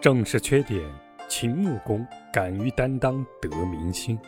[0.00, 0.82] 正是缺点，
[1.28, 4.18] 秦穆公敢于担当，得民心。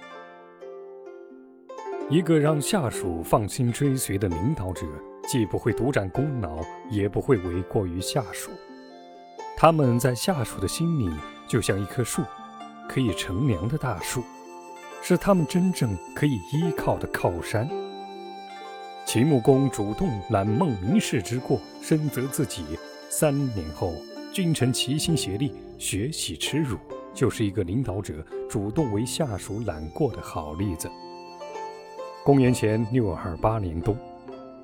[2.11, 4.85] 一个让下属放心追随的领导者，
[5.27, 8.51] 既不会独占功劳，也不会为过于下属。
[9.57, 11.11] 他们在下属的心里，
[11.49, 12.21] 就像一棵树，
[12.87, 14.23] 可以乘凉的大树，
[15.01, 17.67] 是他们真正可以依靠的靠山。
[19.07, 22.63] 秦穆公主动揽孟明氏之过，深责自己。
[23.09, 23.95] 三年后。
[24.33, 26.79] 君臣齐心协力，学习耻辱，
[27.13, 30.91] 就是一个领导者主动为下属揽过的好例子。
[32.25, 33.95] 公元前六二八年冬，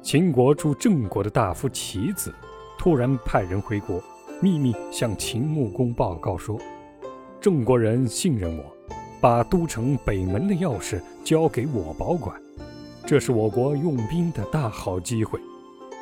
[0.00, 2.34] 秦国驻郑国的大夫齐子
[2.78, 4.02] 突然派人回国，
[4.40, 6.58] 秘密向秦穆公报告说
[7.38, 8.64] ：“郑国人信任我，
[9.20, 12.40] 把都城北门的钥匙交给我保管，
[13.04, 15.38] 这是我国用兵的大好机会。”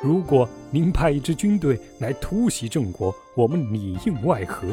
[0.03, 4.67] 如果您派一支军队来突袭郑国，我们里应外合，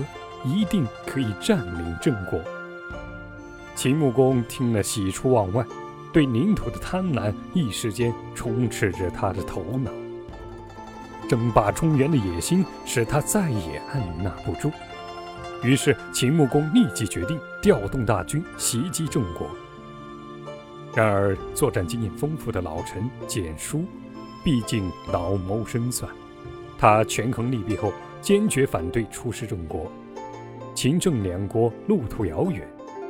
[0.44, 2.38] 一定可以占领郑国。
[3.74, 5.64] 秦穆公听了，喜出望外，
[6.12, 9.90] 对领土的贪婪一时间充斥着他的头脑。
[11.26, 14.70] 争霸中原的野心使他再也按捺不住，
[15.62, 19.48] 于是秦穆公立即决定调动大军袭击郑国。
[20.94, 23.86] 然而，作战经验丰富的老臣简书。
[24.44, 26.12] 毕竟老谋深算，
[26.78, 29.90] 他权衡利弊后，坚决反对出师郑国。
[30.74, 32.68] 秦郑两国路途遥远，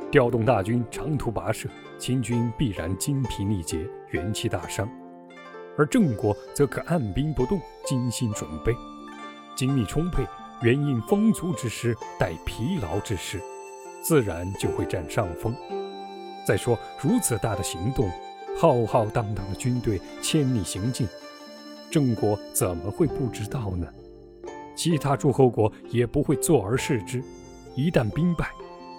[0.09, 1.67] 调动大军长途跋涉，
[1.99, 4.87] 秦军必然精疲力竭，元气大伤；
[5.77, 8.73] 而郑国则可按兵不动，精心准备，
[9.57, 10.23] 精力充沛，
[10.61, 13.41] 援应风足之师，待疲劳之师，
[14.01, 15.53] 自然就会占上风。
[16.47, 18.09] 再说，如此大的行动，
[18.57, 21.05] 浩浩荡荡的军队千里行进。
[21.95, 23.87] 郑国怎么会不知道呢？
[24.75, 27.23] 其他诸侯国也不会坐而视之。
[27.73, 28.51] 一旦兵败，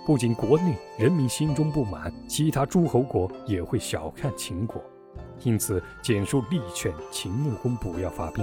[0.06, 4.82] 不仅国内人民心中不满，其他诸侯国也会小看秦国。
[5.42, 8.42] 因此，简书力劝秦穆公不要发兵。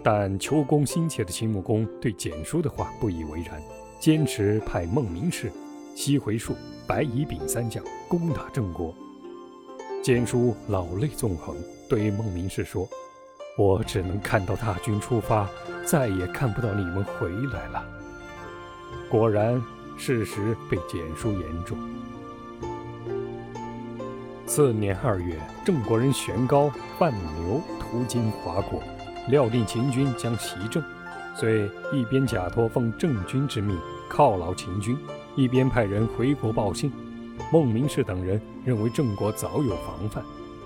[0.00, 3.60] 但求功心切的秦穆公对简书的话不以为然，
[3.98, 5.50] 坚持派孟明氏、
[5.92, 6.54] 西回术、
[6.86, 8.94] 白乙丙三将攻打郑国。
[10.04, 11.56] 简书老泪纵横，
[11.88, 12.88] 对孟明氏说。
[13.58, 15.48] 我只能看到大军出发，
[15.84, 17.84] 再也看不到你们回来了。
[19.10, 19.60] 果然，
[19.96, 21.76] 事实被简书言中。
[24.46, 26.70] 次年二月，郑国人玄高、
[27.00, 28.80] 范牛途经华国，
[29.28, 30.80] 料定秦军将袭郑，
[31.34, 33.76] 遂一边假托奉郑军之命
[34.08, 34.96] 犒劳秦军，
[35.34, 36.92] 一边派人回国报信。
[37.52, 40.22] 孟明氏等人认为郑国早有防范，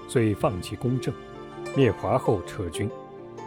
[0.07, 1.15] 遂放弃攻郑。
[1.75, 2.91] 灭华后撤军，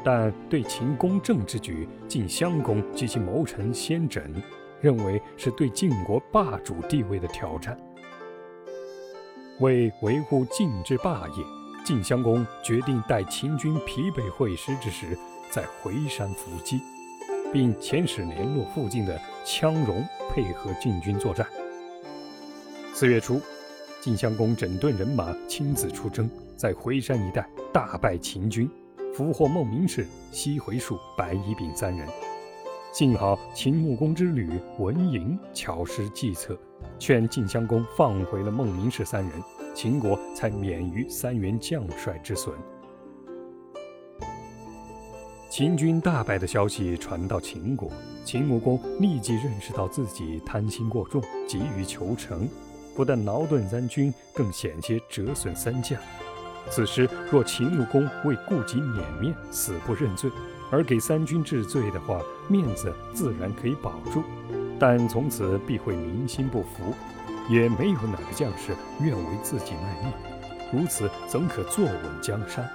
[0.03, 4.21] 但对秦攻郑之举，晋襄公及其谋臣先轸
[4.81, 7.77] 认为是对晋国霸主地位的挑战。
[9.59, 11.43] 为维护晋之霸业，
[11.85, 15.17] 晋襄公决定待秦军疲惫会师之时，
[15.51, 16.81] 在回山伏击，
[17.53, 21.47] 并遣使联络附近的羌戎，配合晋军作战。
[22.91, 23.39] 四月初，
[24.01, 27.47] 晋襄公整顿人马，亲自出征，在回山一带。
[27.75, 28.71] 大败秦军，
[29.13, 32.07] 俘获孟明氏、西回术、白乙丙三人。
[32.93, 34.49] 幸好秦穆公之旅
[34.79, 36.57] 文嬴巧施计策，
[36.97, 39.43] 劝晋襄公放回了孟明氏三人，
[39.73, 42.55] 秦国才免于三员将帅之损。
[45.49, 47.91] 秦军大败的消息传到秦国，
[48.23, 52.47] 秦穆公立即认识到自己贪心过重，急于求成，
[52.95, 55.99] 不但劳顿三军，更险些折损三将。
[56.69, 60.31] 此时，若秦穆公为顾及脸面，死不认罪，
[60.71, 64.21] 而给三军治罪的话，面子自然可以保住；
[64.79, 66.93] 但从此必会民心不服，
[67.49, 70.11] 也没有哪个将士愿为自己卖命。
[70.73, 72.67] 如此，怎可坐稳江山？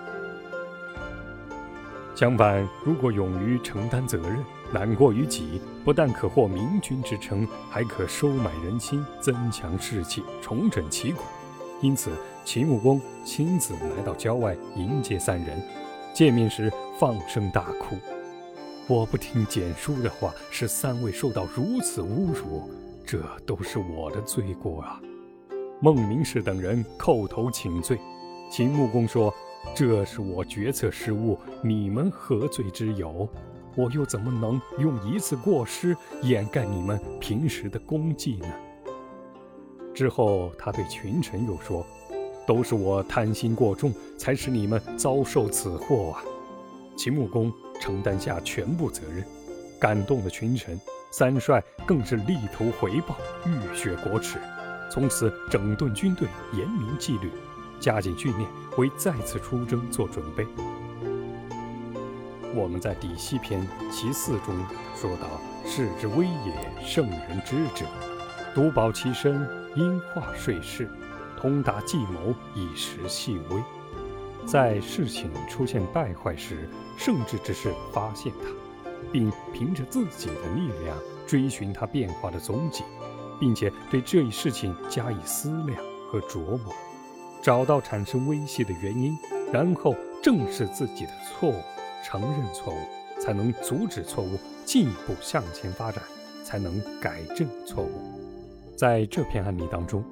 [2.14, 11.22] 相反，如果勇于承担责任，懒过于己，不但可获明君之称，还可收买人心，增强士气，重整旗鼓。
[11.82, 12.10] 因此，
[12.44, 15.58] 秦穆公亲自来到郊外迎接三人，
[16.12, 17.96] 见面时放声大哭
[18.86, 22.68] ：“我不听简书的话，使三位受到如此侮辱，
[23.06, 25.00] 这都是我的罪过啊！”
[25.80, 27.98] 孟明氏等人叩头请罪。
[28.50, 29.32] 秦穆公说
[29.74, 33.26] ：“这是我决策失误，你们何罪之有？
[33.74, 38.46] 我又怎么能用一次过失掩盖你们平时的功绩呢？”
[39.94, 41.84] 之后，他对群臣又说
[42.46, 46.24] ：“都是我贪心过重，才使你们遭受此祸啊！”
[46.96, 49.24] 秦穆公承担下全部责任，
[49.78, 50.78] 感动了群臣，
[51.10, 53.16] 三帅更是力图回报，
[53.46, 54.38] 浴血国耻。
[54.90, 57.30] 从此整顿军队，严明纪律，
[57.78, 60.46] 加紧训练，为再次出征做准备。
[62.54, 64.54] 我们在《底细篇》其四中
[64.96, 67.84] 说到：“士之危也，圣人知之。
[68.54, 70.88] 独保其身，因化税事，
[71.36, 73.62] 通达计谋，以识细微。”
[74.46, 78.48] 在事情出现败坏时，圣智之士发现它，
[79.12, 82.82] 并凭着自己的力量追寻它变化的踪迹。
[83.40, 86.74] 并且对这一事情加以思量和琢磨，
[87.42, 89.16] 找到产生威胁的原因，
[89.50, 91.54] 然后正视自己的错误，
[92.04, 96.04] 承认错误，才能阻止错误进一步向前发展，
[96.44, 98.29] 才能改正错误。
[98.80, 100.02] 在这篇案例当中，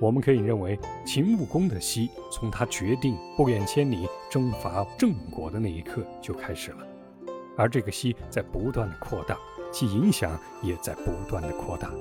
[0.00, 6.78] 我们可以认为秦穆公的西从他决定不远千里征伐郑国的那一刻就开始了，
[7.58, 9.36] 而这个西在不断的扩大，
[9.70, 11.92] 其影响也在不断的扩大。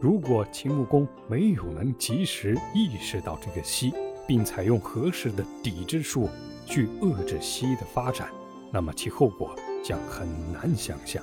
[0.00, 3.92] 如果秦穆公没有能及时意识到这个西，
[4.26, 6.26] 并采用合适的抵制术
[6.64, 8.30] 去遏制西的发展，
[8.72, 9.54] 那么其后果
[9.84, 11.22] 将很难想象，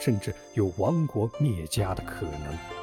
[0.00, 2.77] 甚至有亡国灭家的可能。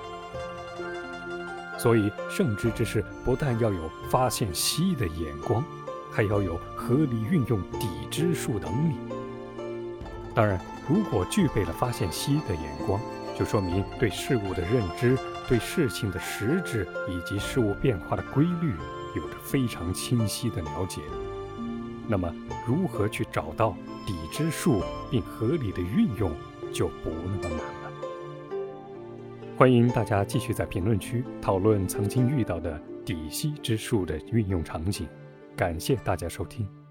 [1.77, 5.63] 所以，圣知之士不但要有发现西的眼光，
[6.11, 8.95] 还要有合理运用抵制术能力。
[10.33, 12.99] 当然，如果具备了发现西的眼光，
[13.37, 15.17] 就说明对事物的认知、
[15.47, 18.73] 对事情的实质以及事物变化的规律
[19.15, 21.01] 有着非常清晰的了解。
[22.07, 22.33] 那么，
[22.65, 23.75] 如何去找到
[24.05, 26.31] 底之术并合理的运用，
[26.71, 27.09] 就不
[27.41, 27.84] 那么难了。
[29.57, 35.07] 欢迎大家继续在评论区讨论曾经遇到的底息之术的运用场景。
[35.55, 36.84] 感谢大家收听。